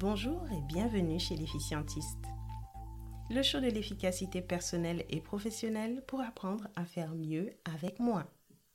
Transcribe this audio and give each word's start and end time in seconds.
Bonjour 0.00 0.50
et 0.50 0.62
bienvenue 0.62 1.20
chez 1.20 1.36
l'efficientiste. 1.36 2.24
Le 3.28 3.42
show 3.42 3.60
de 3.60 3.66
l'efficacité 3.66 4.40
personnelle 4.40 5.04
et 5.10 5.20
professionnelle 5.20 6.02
pour 6.06 6.22
apprendre 6.22 6.68
à 6.74 6.86
faire 6.86 7.14
mieux 7.14 7.50
avec 7.66 8.00
moi. 8.00 8.24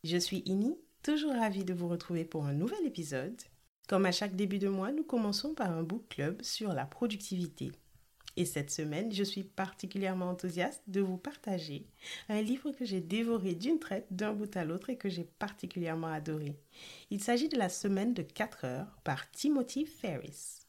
Je 0.04 0.18
suis 0.18 0.43
Ini, 0.46 0.78
toujours 1.02 1.34
ravie 1.34 1.66
de 1.66 1.74
vous 1.74 1.88
retrouver 1.88 2.25
pour 2.25 2.46
un 2.46 2.54
nouvel 2.54 2.86
épisode. 2.86 3.42
Comme 3.88 4.06
à 4.06 4.11
chaque 4.11 4.36
début 4.36 4.60
de 4.60 4.68
mois, 4.68 4.92
nous 4.92 5.04
commençons 5.04 5.56
par 5.56 5.71
un 5.71 5.82
book 5.82 6.07
club 6.10 6.43
sur 6.43 6.74
la 6.74 6.86
productivité. 6.86 7.71
Et 8.38 8.46
cette 8.46 8.70
semaine, 8.70 9.12
je 9.12 9.23
suis 9.23 9.44
particulièrement 9.44 10.30
enthousiaste 10.30 10.84
de 10.86 11.02
vous 11.02 11.18
partager 11.18 11.88
un 12.30 12.44
livre 12.44 12.70
que 12.70 12.86
j'ai 12.86 13.02
dévoré 13.02 13.56
d'une 13.56 13.79
traite 13.79 14.06
d'un 14.12 14.34
bout 14.34 14.56
à 14.56 14.64
l'autre 14.64 14.92
et 14.92 14.98
que 14.98 15.10
j'ai 15.10 15.23
particulièrement 15.23 16.14
adoré. 16.14 16.56
Il 17.10 17.23
s'agit 17.23 17.50
de 17.50 17.57
La 17.57 17.70
semaine 17.70 18.14
de 18.14 18.21
4 18.21 18.65
heures 18.65 19.00
par 19.04 19.32
Timothy 19.32 19.87
Ferris. 19.87 20.64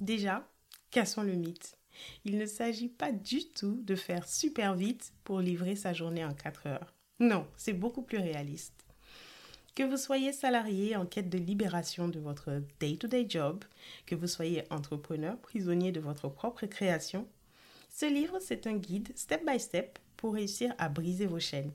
Déjà, 0.00 0.48
cassons 0.90 1.22
le 1.22 1.34
mythe. 1.34 1.76
Il 2.24 2.38
ne 2.38 2.46
s'agit 2.46 2.88
pas 2.88 3.10
du 3.10 3.48
tout 3.48 3.80
de 3.82 3.96
faire 3.96 4.28
super 4.28 4.74
vite 4.74 5.12
pour 5.24 5.40
livrer 5.40 5.74
sa 5.74 5.92
journée 5.92 6.24
en 6.24 6.34
4 6.34 6.66
heures. 6.68 6.94
Non, 7.18 7.46
c'est 7.56 7.72
beaucoup 7.72 8.02
plus 8.02 8.18
réaliste. 8.18 8.86
Que 9.74 9.82
vous 9.82 9.96
soyez 9.96 10.32
salarié 10.32 10.96
en 10.96 11.06
quête 11.06 11.28
de 11.28 11.38
libération 11.38 12.08
de 12.08 12.20
votre 12.20 12.62
day-to-day 12.80 13.26
job, 13.28 13.64
que 14.06 14.14
vous 14.14 14.26
soyez 14.26 14.64
entrepreneur, 14.70 15.38
prisonnier 15.38 15.92
de 15.92 16.00
votre 16.00 16.28
propre 16.28 16.66
création, 16.66 17.28
ce 17.88 18.06
livre, 18.06 18.38
c'est 18.40 18.66
un 18.68 18.76
guide 18.76 19.10
step 19.16 19.44
by 19.44 19.58
step 19.58 19.98
pour 20.16 20.34
réussir 20.34 20.72
à 20.78 20.88
briser 20.88 21.26
vos 21.26 21.40
chaînes. 21.40 21.72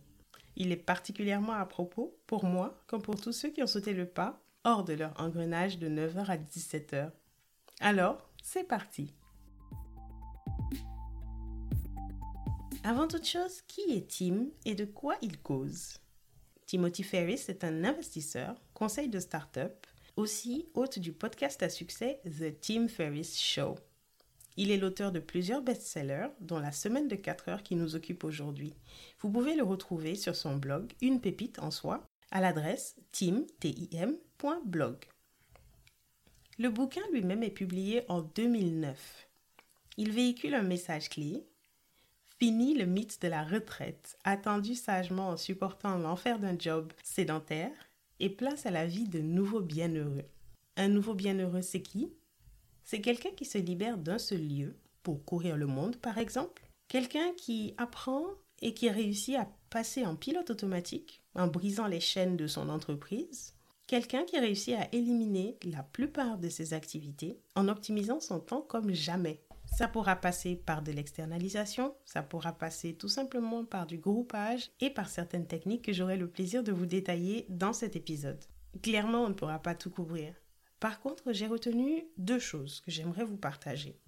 Il 0.56 0.72
est 0.72 0.78
particulièrement 0.78 1.54
à 1.54 1.66
propos 1.66 2.18
pour 2.28 2.46
moi 2.46 2.82
comme 2.88 3.02
pour 3.02 3.20
tous 3.20 3.34
ceux 3.34 3.50
qui 3.50 3.64
ont 3.64 3.68
sauté 3.68 3.94
le 3.94 4.06
pas 4.06 4.42
hors 4.64 4.86
de 4.86 4.94
leur 4.94 5.20
engrenage 5.20 5.80
de 5.80 5.90
9h 5.90 6.26
à 6.28 6.38
17h 6.38 7.12
alors, 7.80 8.30
c'est 8.42 8.64
parti. 8.64 9.14
Avant 12.84 13.08
toute 13.08 13.26
chose, 13.26 13.62
qui 13.68 13.82
est 13.94 14.10
Tim 14.10 14.48
et 14.66 14.76
de 14.76 14.86
quoi 14.86 15.16
il 15.22 15.42
cause? 15.42 16.00
Timothy 16.66 17.04
Ferris 17.04 17.46
est 17.48 17.64
un 17.64 17.84
investisseur, 17.84 18.56
conseil 18.74 19.08
de 19.08 19.20
start-up, 19.20 19.88
aussi 20.16 20.68
hôte 20.74 21.00
du 21.00 21.14
podcast 21.14 21.64
à 21.64 21.70
succès 21.70 22.20
The 22.26 22.60
Tim 22.60 22.88
Ferris 22.88 23.38
Show. 23.40 23.76
Il 24.58 24.70
est 24.70 24.78
l'auteur 24.78 25.12
de 25.12 25.20
plusieurs 25.20 25.62
best-sellers, 25.62 26.28
dont 26.40 26.60
La 26.60 26.72
semaine 26.72 27.08
de 27.08 27.16
4 27.16 27.50
heures 27.50 27.64
qui 27.64 27.76
nous 27.76 27.96
occupe 27.96 28.24
aujourd'hui. 28.24 28.74
Vous 29.20 29.32
pouvez 29.32 29.56
le 29.56 29.64
retrouver 29.64 30.16
sur 30.16 30.36
son 30.36 30.58
blog 30.58 30.92
Une 31.02 31.22
pépite 31.22 31.60
en 31.60 31.72
soi 31.72 32.04
à 32.32 32.42
l'adresse 32.42 32.96
tim.blog. 33.12 34.98
Le 36.60 36.70
bouquin 36.70 37.02
lui-même 37.12 37.42
est 37.42 37.50
publié 37.50 38.04
en 38.10 38.22
2009. 38.22 39.28
Il 39.98 40.12
véhicule 40.12 40.54
un 40.54 40.62
message 40.62 41.10
clé. 41.10 41.48
Fini 42.38 42.76
le 42.76 42.86
mythe 42.86 43.20
de 43.24 43.28
la 43.28 43.44
retraite, 43.44 44.18
attendu 44.24 44.76
sagement 44.76 45.30
en 45.30 45.38
supportant 45.38 45.98
l'enfer 45.98 46.38
d'un 46.38 46.58
job 46.58 46.94
sédentaire, 47.04 47.72
et 48.20 48.30
place 48.30 48.68
à 48.68 48.72
la 48.72 48.86
vie 48.86 49.08
de 49.08 49.20
nouveaux 49.20 49.62
bienheureux. 49.62 50.26
Un 50.78 50.90
nouveau 50.90 51.16
bienheureux, 51.16 51.64
c'est 51.64 51.82
qui? 51.82 52.14
C'est 52.84 53.02
quelqu'un 53.02 53.32
qui 53.32 53.46
se 53.46 53.58
libère 53.58 53.98
d'un 53.98 54.20
seul 54.20 54.48
lieu, 54.48 54.76
pour 55.02 55.26
courir 55.26 55.58
le 55.58 55.68
monde 55.68 55.96
par 55.98 56.20
exemple. 56.20 56.70
Quelqu'un 56.88 57.34
qui 57.36 57.74
apprend 57.78 58.26
et 58.62 58.76
qui 58.76 58.90
réussit 58.90 59.36
à 59.36 59.50
passer 59.72 60.06
en 60.06 60.16
pilote 60.16 60.52
automatique 60.52 61.24
en 61.34 61.48
brisant 61.48 61.88
les 61.88 62.00
chaînes 62.00 62.38
de 62.38 62.46
son 62.46 62.70
entreprise 62.70 63.53
Quelqu'un 63.88 64.24
qui 64.24 64.40
réussit 64.40 64.76
à 64.76 64.88
éliminer 64.94 65.58
la 65.64 65.84
plupart 65.84 66.38
de 66.38 66.50
ses 66.50 66.74
activités 66.74 67.40
en 67.56 67.68
optimisant 67.68 68.20
son 68.20 68.40
temps 68.40 68.62
comme 68.62 68.94
jamais. 68.94 69.44
Ça 69.66 69.88
pourra 69.88 70.16
passer 70.16 70.56
par 70.56 70.82
de 70.82 70.92
l'externalisation, 70.92 71.96
ça 72.06 72.22
pourra 72.22 72.54
passer 72.54 72.96
tout 72.96 73.10
simplement 73.10 73.66
par 73.66 73.86
du 73.86 73.98
groupage 73.98 74.72
et 74.80 74.90
par 74.90 75.10
certaines 75.10 75.48
techniques 75.48 75.86
que 75.86 75.94
j'aurai 75.94 76.18
le 76.18 76.30
plaisir 76.30 76.64
de 76.64 76.72
vous 76.72 76.86
détailler 76.86 77.46
dans 77.50 77.74
cet 77.74 77.96
épisode. 77.96 78.44
Clairement, 78.82 79.24
on 79.24 79.30
ne 79.30 79.34
pourra 79.34 79.60
pas 79.60 79.76
tout 79.76 79.90
couvrir. 79.90 80.34
Par 80.80 81.00
contre, 81.00 81.32
j'ai 81.32 81.48
retenu 81.48 82.06
deux 82.18 82.40
choses 82.40 82.82
que 82.82 82.92
j'aimerais 82.92 83.24
vous 83.24 83.38
partager. 83.38 84.00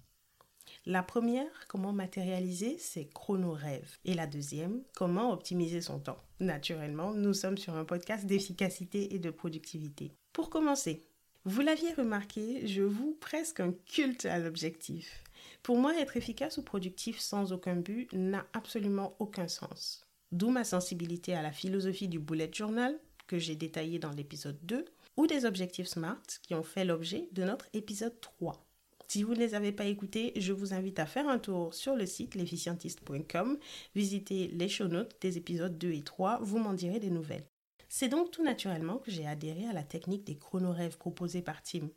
La 0.88 1.02
première, 1.02 1.66
comment 1.66 1.92
matérialiser 1.92 2.78
ses 2.78 3.08
chronorêves. 3.08 3.98
Et 4.04 4.14
la 4.14 4.28
deuxième, 4.28 4.82
comment 4.94 5.32
optimiser 5.32 5.80
son 5.80 5.98
temps? 5.98 6.22
Naturellement, 6.38 7.12
nous 7.12 7.34
sommes 7.34 7.58
sur 7.58 7.74
un 7.74 7.84
podcast 7.84 8.24
d'efficacité 8.24 9.12
et 9.12 9.18
de 9.18 9.30
productivité. 9.30 10.12
Pour 10.32 10.48
commencer, 10.48 11.02
vous 11.44 11.60
l'aviez 11.60 11.92
remarqué, 11.92 12.68
je 12.68 12.82
vous 12.82 13.16
presque 13.20 13.58
un 13.58 13.72
culte 13.72 14.26
à 14.26 14.38
l'objectif. 14.38 15.24
Pour 15.64 15.76
moi, 15.76 15.92
être 15.98 16.16
efficace 16.16 16.56
ou 16.58 16.62
productif 16.62 17.18
sans 17.18 17.52
aucun 17.52 17.74
but 17.74 18.12
n'a 18.12 18.46
absolument 18.52 19.16
aucun 19.18 19.48
sens. 19.48 20.06
D'où 20.30 20.50
ma 20.50 20.62
sensibilité 20.62 21.34
à 21.34 21.42
la 21.42 21.50
philosophie 21.50 22.08
du 22.08 22.20
bullet 22.20 22.50
journal, 22.52 22.96
que 23.26 23.38
j'ai 23.40 23.56
détaillé 23.56 23.98
dans 23.98 24.12
l'épisode 24.12 24.58
2, 24.62 24.84
ou 25.16 25.26
des 25.26 25.46
objectifs 25.46 25.88
SMART 25.88 26.22
qui 26.42 26.54
ont 26.54 26.62
fait 26.62 26.84
l'objet 26.84 27.28
de 27.32 27.42
notre 27.42 27.66
épisode 27.72 28.20
3. 28.20 28.65
Si 29.08 29.22
vous 29.22 29.34
ne 29.34 29.38
les 29.38 29.54
avez 29.54 29.72
pas 29.72 29.84
écoutés, 29.84 30.32
je 30.36 30.52
vous 30.52 30.74
invite 30.74 30.98
à 30.98 31.06
faire 31.06 31.28
un 31.28 31.38
tour 31.38 31.74
sur 31.74 31.94
le 31.94 32.06
site 32.06 32.34
l'efficientiste.com, 32.34 33.58
visiter 33.94 34.48
les 34.48 34.68
show 34.68 34.88
notes 34.88 35.16
des 35.20 35.36
épisodes 35.36 35.78
2 35.78 35.92
et 35.92 36.02
3, 36.02 36.40
vous 36.42 36.58
m'en 36.58 36.72
direz 36.72 36.98
des 36.98 37.10
nouvelles. 37.10 37.46
C'est 37.88 38.08
donc 38.08 38.30
tout 38.30 38.42
naturellement 38.42 38.98
que 38.98 39.10
j'ai 39.10 39.26
adhéré 39.26 39.66
à 39.66 39.72
la 39.72 39.84
technique 39.84 40.24
des 40.24 40.36
chronorêves 40.36 40.98
proposée 40.98 41.42
par 41.42 41.62
Tim. 41.62 41.88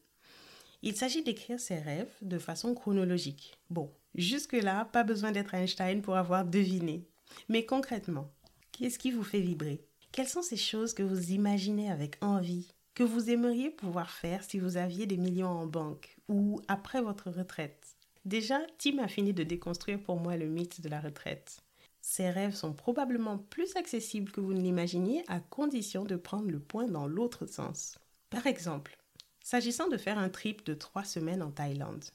Il 0.81 0.95
s'agit 0.95 1.23
d'écrire 1.23 1.59
ses 1.59 1.79
rêves 1.79 2.13
de 2.21 2.37
façon 2.37 2.73
chronologique. 2.73 3.57
Bon, 3.69 3.91
jusque-là, 4.15 4.85
pas 4.85 5.03
besoin 5.03 5.31
d'être 5.31 5.55
Einstein 5.55 6.01
pour 6.01 6.15
avoir 6.15 6.45
deviné. 6.45 7.03
Mais 7.49 7.65
concrètement, 7.65 8.31
qu'est-ce 8.71 8.99
qui 8.99 9.11
vous 9.11 9.23
fait 9.23 9.41
vibrer? 9.41 9.83
Quelles 10.11 10.29
sont 10.29 10.41
ces 10.41 10.57
choses 10.57 10.93
que 10.93 11.03
vous 11.03 11.31
imaginez 11.31 11.91
avec 11.91 12.17
envie? 12.21 12.71
Que 12.93 13.03
vous 13.03 13.29
aimeriez 13.29 13.69
pouvoir 13.69 14.09
faire 14.09 14.43
si 14.43 14.59
vous 14.59 14.77
aviez 14.77 15.05
des 15.05 15.17
millions 15.17 15.47
en 15.47 15.65
banque 15.65 16.17
ou 16.27 16.61
après 16.67 17.01
votre 17.01 17.29
retraite? 17.29 17.95
Déjà, 18.25 18.59
Tim 18.77 18.99
a 18.99 19.07
fini 19.07 19.33
de 19.33 19.43
déconstruire 19.43 20.01
pour 20.01 20.19
moi 20.19 20.35
le 20.37 20.47
mythe 20.47 20.81
de 20.81 20.89
la 20.89 20.99
retraite. 20.99 21.61
Ces 22.01 22.29
rêves 22.29 22.55
sont 22.55 22.73
probablement 22.73 23.37
plus 23.37 23.75
accessibles 23.75 24.31
que 24.31 24.41
vous 24.41 24.53
ne 24.53 24.61
l'imaginiez 24.61 25.23
à 25.27 25.39
condition 25.39 26.05
de 26.05 26.15
prendre 26.15 26.49
le 26.49 26.59
point 26.59 26.87
dans 26.87 27.07
l'autre 27.07 27.45
sens. 27.45 27.97
Par 28.29 28.47
exemple, 28.47 28.97
s'agissant 29.43 29.87
de 29.87 29.97
faire 29.97 30.17
un 30.17 30.29
trip 30.29 30.65
de 30.65 30.73
trois 30.73 31.03
semaines 31.03 31.41
en 31.41 31.51
Thaïlande. 31.51 32.05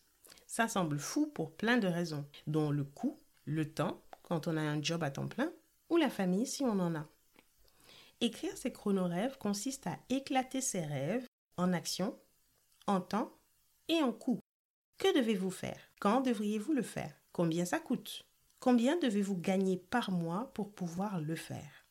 Ça 0.46 0.68
semble 0.68 0.98
fou 0.98 1.26
pour 1.26 1.52
plein 1.52 1.78
de 1.78 1.88
raisons, 1.88 2.24
dont 2.46 2.70
le 2.70 2.84
coût, 2.84 3.18
le 3.44 3.68
temps, 3.68 4.02
quand 4.22 4.46
on 4.46 4.56
a 4.56 4.60
un 4.60 4.82
job 4.82 5.02
à 5.02 5.10
temps 5.10 5.26
plein, 5.26 5.50
ou 5.90 5.96
la 5.96 6.10
famille 6.10 6.46
si 6.46 6.64
on 6.64 6.78
en 6.78 6.94
a. 6.94 7.06
Écrire 8.20 8.56
ses 8.56 8.72
chronorêves 8.72 9.38
consiste 9.38 9.86
à 9.86 9.98
éclater 10.08 10.60
ses 10.60 10.80
rêves 10.80 11.26
en 11.56 11.72
action, 11.72 12.18
en 12.86 13.00
temps 13.00 13.32
et 13.88 14.02
en 14.02 14.12
coût. 14.12 14.40
Que 14.98 15.14
devez-vous 15.16 15.50
faire? 15.50 15.80
Quand 16.00 16.20
devriez-vous 16.20 16.72
le 16.72 16.82
faire? 16.82 17.12
Combien 17.32 17.64
ça 17.64 17.80
coûte? 17.80 18.22
Combien 18.60 18.96
devez-vous 18.96 19.36
gagner 19.36 19.76
par 19.76 20.10
mois 20.10 20.50
pour 20.54 20.72
pouvoir 20.72 21.20
le 21.20 21.34
faire? 21.34 21.84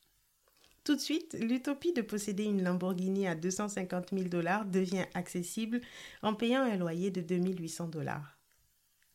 Tout 0.83 0.95
de 0.95 1.01
suite, 1.01 1.37
l'utopie 1.39 1.93
de 1.93 2.01
posséder 2.01 2.43
une 2.43 2.63
Lamborghini 2.63 3.27
à 3.27 3.35
250 3.35 4.09
000 4.09 4.23
dollars 4.27 4.65
devient 4.65 5.05
accessible 5.13 5.79
en 6.21 6.33
payant 6.33 6.61
un 6.61 6.75
loyer 6.75 7.09
de 7.09 7.21
2800 7.21 7.87
dollars. 7.87 8.37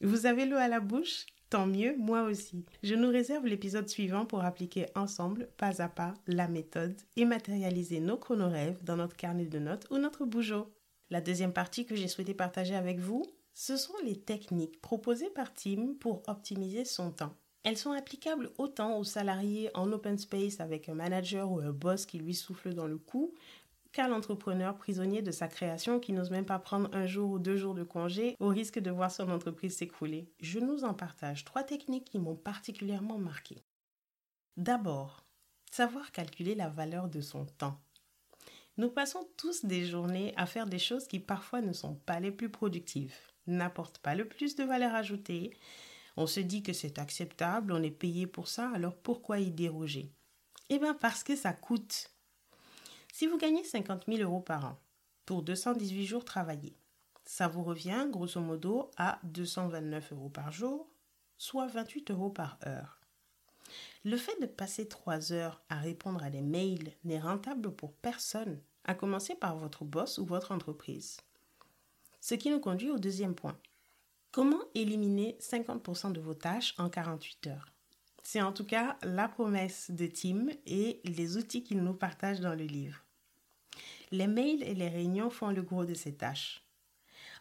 Vous 0.01 0.27
avez 0.27 0.47
l'eau 0.47 0.57
à 0.57 0.69
la 0.69 0.81
bouche? 0.81 1.27
Tant 1.51 1.67
mieux, 1.67 1.97
moi 1.97 2.25
aussi. 2.25 2.67
Je 2.83 2.95
nous 2.95 3.09
réserve 3.09 3.47
l'épisode 3.47 3.89
suivant 3.89 4.27
pour 4.27 4.45
appliquer 4.45 4.87
ensemble, 4.95 5.49
pas 5.57 5.81
à 5.81 5.89
pas, 5.89 6.13
la 6.27 6.47
méthode 6.47 6.95
et 7.17 7.25
matérialiser 7.25 8.01
nos 8.01 8.19
chronorêves 8.19 8.85
dans 8.85 8.97
notre 8.97 9.17
carnet 9.17 9.47
de 9.47 9.59
notes 9.59 9.87
ou 9.91 9.97
notre 9.97 10.27
bougeot. 10.27 10.71
La 11.09 11.23
deuxième 11.23 11.55
partie 11.55 11.87
que 11.87 11.97
j'ai 11.97 12.09
souhaité 12.09 12.35
partager 12.35 12.75
avec 12.75 12.99
vous, 12.99 13.25
ce 13.55 13.79
sont 13.79 13.95
les 14.05 14.21
techniques 14.21 14.79
proposées 14.83 15.31
par 15.31 15.55
Tim 15.55 15.95
pour 15.99 16.23
optimiser 16.29 16.85
son 16.85 17.13
temps. 17.13 17.35
Elles 17.65 17.79
sont 17.79 17.93
applicables 17.93 18.51
autant 18.59 18.99
aux 18.99 19.05
salariés 19.05 19.71
en 19.75 19.91
open 19.91 20.19
space 20.19 20.61
avec 20.61 20.91
un 20.91 20.95
manager 20.95 21.51
ou 21.51 21.61
un 21.61 21.73
boss 21.73 22.05
qui 22.05 22.19
lui 22.19 22.35
souffle 22.35 22.75
dans 22.75 22.87
le 22.87 22.99
cou 22.99 23.35
l'entrepreneur 24.07 24.77
prisonnier 24.77 25.23
de 25.23 25.33
sa 25.33 25.49
création 25.49 25.99
qui 25.99 26.13
n'ose 26.13 26.31
même 26.31 26.47
pas 26.47 26.61
prendre 26.61 26.95
un 26.95 27.07
jour 27.07 27.33
ou 27.33 27.39
deux 27.41 27.57
jours 27.57 27.75
de 27.75 27.83
congé 27.83 28.37
au 28.39 28.49
risque 28.49 28.79
de 28.79 28.91
voir 28.91 29.11
son 29.11 29.29
entreprise 29.31 29.77
s'écrouler. 29.77 30.31
Je 30.39 30.61
nous 30.61 30.85
en 30.85 30.95
partage 30.95 31.45
trois 31.45 31.65
techniques 31.65 32.05
qui 32.05 32.21
m'ont 32.21 32.37
particulièrement 32.37 33.19
marqué. 33.19 33.65
D'abord, 34.57 35.25
savoir 35.73 36.13
calculer 36.13 36.55
la 36.55 36.69
valeur 36.69 37.09
de 37.09 37.21
son 37.21 37.47
temps. 37.47 37.81
Nous 38.77 38.91
passons 38.91 39.29
tous 39.37 39.65
des 39.65 39.85
journées 39.85 40.33
à 40.37 40.47
faire 40.47 40.67
des 40.67 40.79
choses 40.79 41.09
qui 41.09 41.19
parfois 41.19 41.61
ne 41.61 41.73
sont 41.73 41.97
pas 41.97 42.21
les 42.21 42.31
plus 42.31 42.49
productives, 42.49 43.17
n'apportent 43.49 43.99
pas 43.99 44.15
le 44.15 44.29
plus 44.29 44.55
de 44.55 44.63
valeur 44.63 44.95
ajoutée. 44.95 45.57
On 46.17 46.29
se 46.29 46.39
dit 46.39 46.63
que 46.63 46.73
c'est 46.73 46.99
acceptable, 46.99 47.73
on 47.73 47.83
est 47.83 47.91
payé 47.91 48.29
pour 48.29 48.47
ça, 48.47 48.71
alors 48.75 48.97
pourquoi 48.97 49.41
y 49.41 49.51
déroger? 49.51 50.13
Eh 50.71 50.79
bien 50.79 50.95
parce 50.95 51.25
que 51.25 51.35
ça 51.35 51.53
coûte. 51.53 52.13
Si 53.13 53.27
vous 53.27 53.39
gagnez 53.39 53.65
50 53.65 54.05
000 54.07 54.23
euros 54.23 54.41
par 54.41 54.65
an 54.65 54.79
pour 55.27 55.43
218 55.43 56.07
jours 56.07 56.25
travaillés, 56.25 56.77
Ça 57.29 57.47
vous 57.47 57.63
revient 57.63 58.07
grosso 58.11 58.41
modo 58.41 58.91
à 58.97 59.21
229 59.25 60.13
euros 60.15 60.31
par 60.31 60.51
jour, 60.51 60.89
soit 61.37 61.67
28 61.67 62.11
euros 62.11 62.31
par 62.31 62.59
heure. 62.67 62.99
Le 64.03 64.17
fait 64.17 64.41
de 64.41 64.47
passer 64.47 64.89
3 64.89 65.35
heures 65.35 65.61
à 65.69 65.77
répondre 65.77 66.25
à 66.25 66.31
des 66.31 66.41
mails 66.41 66.91
n'est 67.05 67.21
rentable 67.21 67.71
pour 67.71 67.93
personne, 67.93 68.59
à 68.85 68.95
commencer 68.95 69.35
par 69.35 69.59
votre 69.59 69.85
boss 69.85 70.17
ou 70.17 70.25
votre 70.25 70.53
entreprise. 70.53 71.19
Ce 72.23 72.35
qui 72.35 72.49
nous 72.51 72.61
conduit 72.61 72.91
au 72.91 72.99
deuxième 72.99 73.35
point. 73.35 73.59
Comment 74.33 74.65
éliminer 74.75 75.37
50% 75.39 76.13
de 76.13 76.21
vos 76.21 76.33
tâches 76.33 76.75
en 76.79 76.89
48 76.89 77.49
heures? 77.49 77.75
C'est 78.31 78.43
en 78.43 78.53
tout 78.53 78.67
cas 78.67 78.99
la 79.05 79.27
promesse 79.27 79.91
de 79.91 80.07
Tim 80.07 80.49
et 80.67 81.01
les 81.05 81.39
outils 81.39 81.65
qu'il 81.65 81.83
nous 81.83 81.95
partage 81.95 82.41
dans 82.41 82.55
le 82.55 82.65
livre. 82.65 83.03
Les 84.11 84.27
mails 84.27 84.63
et 84.65 84.75
les 84.75 84.91
réunions 84.91 85.31
font 85.31 85.49
le 85.49 85.63
gros 85.63 85.87
de 85.87 85.95
ces 85.95 86.13
tâches. 86.13 86.63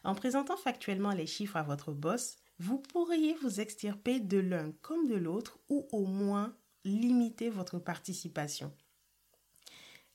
En 0.02 0.14
présentant 0.14 0.56
factuellement 0.56 1.12
les 1.12 1.26
chiffres 1.26 1.58
à 1.58 1.62
votre 1.62 1.92
boss, 1.92 2.38
vous 2.58 2.78
pourriez 2.78 3.34
vous 3.42 3.60
extirper 3.60 4.18
de 4.18 4.38
l'un 4.38 4.72
comme 4.80 5.06
de 5.08 5.14
l'autre 5.14 5.58
ou 5.68 5.86
au 5.92 6.06
moins 6.06 6.56
limiter 6.86 7.50
votre 7.50 7.78
participation. 7.78 8.72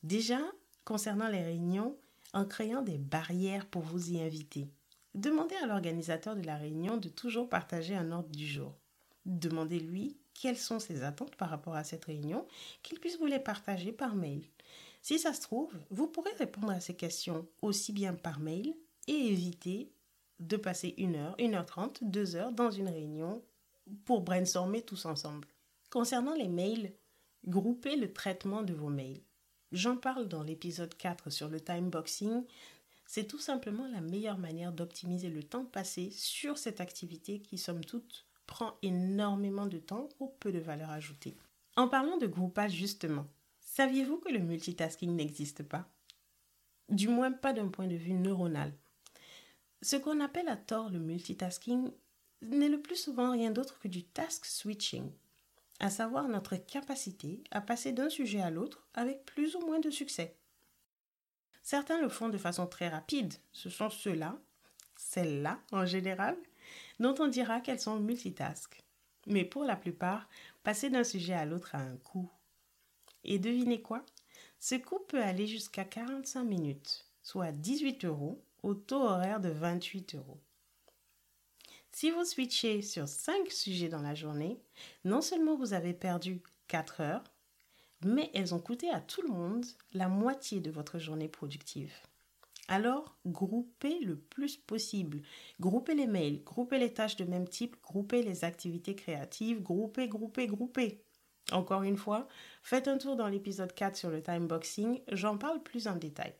Déjà, 0.01 0.39
concernant 0.85 1.27
les 1.27 1.43
réunions, 1.43 1.95
en 2.33 2.45
créant 2.45 2.81
des 2.81 2.97
barrières 2.97 3.67
pour 3.67 3.83
vous 3.83 4.09
y 4.09 4.19
inviter. 4.19 4.67
Demandez 5.13 5.55
à 5.57 5.67
l'organisateur 5.67 6.35
de 6.35 6.41
la 6.41 6.57
réunion 6.57 6.97
de 6.97 7.09
toujours 7.09 7.47
partager 7.47 7.93
un 7.93 8.11
ordre 8.11 8.31
du 8.31 8.47
jour. 8.47 8.73
Demandez-lui 9.27 10.17
quelles 10.33 10.57
sont 10.57 10.79
ses 10.79 11.03
attentes 11.03 11.35
par 11.35 11.49
rapport 11.49 11.75
à 11.75 11.83
cette 11.83 12.05
réunion, 12.05 12.45
qu'il 12.81 12.99
puisse 12.99 13.17
vous 13.17 13.25
les 13.25 13.39
partager 13.39 13.91
par 13.91 14.15
mail. 14.15 14.43
Si 15.01 15.19
ça 15.19 15.33
se 15.33 15.41
trouve, 15.41 15.73
vous 15.89 16.07
pourrez 16.07 16.33
répondre 16.39 16.71
à 16.71 16.79
ces 16.79 16.95
questions 16.95 17.47
aussi 17.61 17.91
bien 17.91 18.13
par 18.13 18.39
mail 18.39 18.73
et 19.07 19.11
éviter 19.13 19.91
de 20.39 20.57
passer 20.57 20.93
une 20.97 21.15
heure, 21.15 21.35
une 21.39 21.55
heure 21.55 21.65
trente, 21.65 22.03
deux 22.03 22.35
heures 22.35 22.51
dans 22.51 22.71
une 22.71 22.89
réunion 22.89 23.43
pour 24.05 24.21
brainstormer 24.21 24.81
tous 24.81 25.05
ensemble. 25.05 25.47
Concernant 25.89 26.35
les 26.35 26.47
mails, 26.47 26.93
groupez 27.45 27.95
le 27.95 28.11
traitement 28.11 28.63
de 28.63 28.73
vos 28.73 28.89
mails. 28.89 29.21
J'en 29.71 29.97
parle 29.97 30.27
dans 30.27 30.43
l'épisode 30.43 30.95
4 30.95 31.29
sur 31.29 31.49
le 31.49 31.59
time 31.59 31.89
boxing. 31.89 32.43
C'est 33.05 33.27
tout 33.27 33.39
simplement 33.39 33.87
la 33.87 34.01
meilleure 34.01 34.37
manière 34.37 34.71
d'optimiser 34.71 35.29
le 35.29 35.43
temps 35.43 35.65
passé 35.65 36.11
sur 36.11 36.57
cette 36.57 36.79
activité 36.79 37.39
qui, 37.39 37.57
somme 37.57 37.83
toute, 37.83 38.25
prend 38.45 38.77
énormément 38.81 39.65
de 39.65 39.79
temps 39.79 40.09
pour 40.17 40.37
peu 40.37 40.51
de 40.51 40.59
valeur 40.59 40.89
ajoutée. 40.89 41.37
En 41.75 41.87
parlant 41.87 42.17
de 42.17 42.27
groupage 42.27 42.73
justement, 42.73 43.27
saviez-vous 43.61 44.17
que 44.17 44.31
le 44.31 44.39
multitasking 44.39 45.15
n'existe 45.15 45.63
pas? 45.63 45.89
Du 46.89 47.07
moins 47.07 47.31
pas 47.31 47.53
d'un 47.53 47.69
point 47.69 47.87
de 47.87 47.95
vue 47.95 48.13
neuronal. 48.13 48.73
Ce 49.81 49.95
qu'on 49.95 50.19
appelle 50.19 50.49
à 50.49 50.57
tort 50.57 50.89
le 50.89 50.99
multitasking 50.99 51.91
n'est 52.41 52.69
le 52.69 52.81
plus 52.81 52.95
souvent 52.95 53.31
rien 53.31 53.51
d'autre 53.51 53.79
que 53.79 53.87
du 53.87 54.03
task 54.03 54.45
switching, 54.45 55.11
à 55.79 55.89
savoir 55.89 56.27
notre 56.27 56.55
capacité 56.55 57.43
à 57.51 57.61
passer 57.61 57.91
d'un 57.91 58.09
sujet 58.09 58.41
à 58.41 58.49
l'autre 58.49 58.87
avec 58.93 59.25
plus 59.25 59.55
ou 59.55 59.59
moins 59.61 59.79
de 59.79 59.89
succès. 59.89 60.37
Certains 61.63 62.01
le 62.01 62.09
font 62.09 62.29
de 62.29 62.37
façon 62.37 62.67
très 62.67 62.89
rapide, 62.89 63.33
ce 63.53 63.69
sont 63.69 63.89
ceux-là, 63.89 64.37
celles-là 64.95 65.59
en 65.71 65.85
général, 65.85 66.37
dont 66.99 67.15
on 67.19 67.27
dira 67.27 67.61
qu'elles 67.61 67.79
sont 67.79 67.99
multitask. 67.99 68.83
Mais 69.27 69.45
pour 69.45 69.63
la 69.63 69.75
plupart, 69.75 70.27
passer 70.63 70.89
d'un 70.89 71.03
sujet 71.03 71.33
à 71.33 71.45
l'autre 71.45 71.75
a 71.75 71.79
un 71.79 71.97
coût. 71.97 72.29
Et 73.23 73.39
devinez 73.39 73.81
quoi? 73.81 74.05
Ce 74.59 74.75
coût 74.75 74.99
peut 75.07 75.21
aller 75.21 75.47
jusqu'à 75.47 75.85
45 75.85 76.43
minutes, 76.43 77.05
soit 77.21 77.51
18 77.51 78.05
euros 78.05 78.43
au 78.63 78.73
taux 78.73 79.03
horaire 79.03 79.39
de 79.39 79.49
28 79.49 80.15
euros. 80.15 80.39
Si 81.91 82.09
vous 82.09 82.25
switchez 82.25 82.81
sur 82.81 83.07
5 83.07 83.51
sujets 83.51 83.89
dans 83.89 84.01
la 84.01 84.15
journée, 84.15 84.59
non 85.05 85.21
seulement 85.21 85.55
vous 85.55 85.73
avez 85.73 85.93
perdu 85.93 86.41
4 86.67 87.01
heures, 87.01 87.23
mais 88.03 88.31
elles 88.33 88.55
ont 88.55 88.59
coûté 88.59 88.89
à 88.89 88.99
tout 88.99 89.21
le 89.21 89.29
monde 89.29 89.65
la 89.93 90.07
moitié 90.07 90.59
de 90.59 90.71
votre 90.71 90.97
journée 90.97 91.29
productive. 91.29 91.93
Alors, 92.73 93.15
groupez 93.27 93.99
le 93.99 94.17
plus 94.17 94.57
possible. 94.57 95.21
Groupez 95.59 95.93
les 95.93 96.07
mails, 96.07 96.43
groupez 96.43 96.79
les 96.79 96.91
tâches 96.91 97.17
de 97.17 97.23
même 97.23 97.47
type, 97.47 97.75
groupez 97.83 98.23
les 98.23 98.45
activités 98.45 98.95
créatives, 98.95 99.61
groupez, 99.61 100.07
groupez, 100.07 100.47
groupez. 100.47 101.03
Encore 101.51 101.83
une 101.83 101.97
fois, 101.97 102.27
faites 102.63 102.87
un 102.87 102.97
tour 102.97 103.15
dans 103.15 103.27
l'épisode 103.27 103.75
4 103.75 103.95
sur 103.95 104.09
le 104.09 104.23
time 104.23 104.47
boxing, 104.47 105.01
j'en 105.11 105.37
parle 105.37 105.61
plus 105.61 105.87
en 105.87 105.97
détail. 105.97 106.33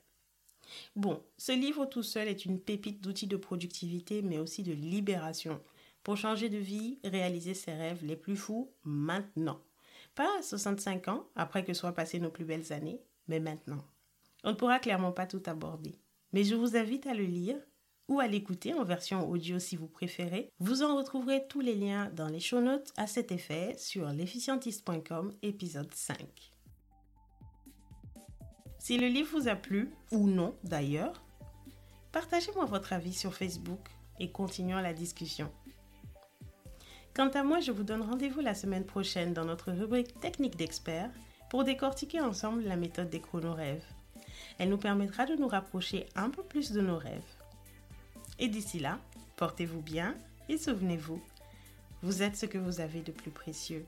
Bon, 0.95 1.21
ce 1.37 1.51
livre 1.51 1.85
tout 1.85 2.01
seul 2.01 2.27
est 2.27 2.45
une 2.45 2.59
pépite 2.59 3.03
d'outils 3.03 3.27
de 3.27 3.37
productivité, 3.37 4.23
mais 4.23 4.39
aussi 4.39 4.63
de 4.63 4.73
libération. 4.73 5.61
Pour 6.01 6.17
changer 6.17 6.49
de 6.49 6.57
vie, 6.57 6.97
réaliser 7.03 7.53
ses 7.53 7.73
rêves 7.73 8.03
les 8.03 8.17
plus 8.17 8.37
fous 8.37 8.71
maintenant. 8.83 9.61
Pas 10.15 10.39
à 10.39 10.41
65 10.41 11.09
ans, 11.09 11.27
après 11.35 11.63
que 11.63 11.75
soient 11.75 11.93
passées 11.93 12.19
nos 12.19 12.31
plus 12.31 12.45
belles 12.45 12.73
années, 12.73 13.03
mais 13.27 13.39
maintenant. 13.39 13.85
On 14.43 14.49
ne 14.49 14.55
pourra 14.55 14.79
clairement 14.79 15.11
pas 15.11 15.27
tout 15.27 15.43
aborder. 15.45 15.99
Mais 16.33 16.43
je 16.43 16.55
vous 16.55 16.75
invite 16.75 17.07
à 17.07 17.13
le 17.13 17.23
lire 17.23 17.57
ou 18.09 18.19
à 18.19 18.27
l'écouter 18.27 18.73
en 18.73 18.83
version 18.83 19.29
audio 19.29 19.59
si 19.59 19.75
vous 19.75 19.87
préférez. 19.87 20.49
Vous 20.59 20.83
en 20.83 20.97
retrouverez 20.97 21.47
tous 21.47 21.61
les 21.61 21.75
liens 21.75 22.09
dans 22.15 22.27
les 22.27 22.39
show 22.39 22.59
notes 22.59 22.91
à 22.97 23.07
cet 23.07 23.31
effet 23.31 23.75
sur 23.77 24.07
l'efficientiste.com 24.09 25.33
épisode 25.41 25.93
5. 25.93 26.17
Si 28.79 28.97
le 28.97 29.07
livre 29.07 29.39
vous 29.39 29.47
a 29.47 29.55
plu, 29.55 29.89
ou 30.11 30.27
non 30.27 30.55
d'ailleurs, 30.65 31.23
partagez-moi 32.11 32.65
votre 32.65 32.91
avis 32.91 33.13
sur 33.13 33.33
Facebook 33.33 33.87
et 34.19 34.31
continuons 34.31 34.79
la 34.79 34.93
discussion. 34.93 35.49
Quant 37.15 37.29
à 37.29 37.43
moi, 37.43 37.59
je 37.59 37.71
vous 37.71 37.83
donne 37.83 38.01
rendez-vous 38.01 38.41
la 38.41 38.55
semaine 38.55 38.85
prochaine 38.85 39.33
dans 39.33 39.45
notre 39.45 39.71
rubrique 39.71 40.19
Technique 40.19 40.57
d'expert 40.57 41.11
pour 41.49 41.63
décortiquer 41.63 42.19
ensemble 42.19 42.63
la 42.63 42.75
méthode 42.75 43.09
des 43.09 43.21
chronorêves. 43.21 43.85
Elle 44.57 44.69
nous 44.69 44.77
permettra 44.77 45.25
de 45.25 45.35
nous 45.35 45.47
rapprocher 45.47 46.07
un 46.15 46.29
peu 46.29 46.43
plus 46.43 46.71
de 46.71 46.81
nos 46.81 46.97
rêves. 46.97 47.21
Et 48.39 48.47
d'ici 48.47 48.79
là, 48.79 48.99
portez-vous 49.37 49.81
bien 49.81 50.15
et 50.49 50.57
souvenez-vous, 50.57 51.21
vous 52.01 52.21
êtes 52.21 52.35
ce 52.35 52.45
que 52.45 52.57
vous 52.57 52.81
avez 52.81 53.01
de 53.01 53.11
plus 53.11 53.31
précieux. 53.31 53.85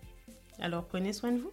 Alors 0.59 0.85
prenez 0.85 1.13
soin 1.13 1.31
de 1.31 1.39
vous. 1.39 1.51